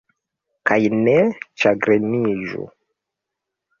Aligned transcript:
Kaj 0.69 0.77
ne 0.95 1.13
ĉagreniĝu. 1.65 2.67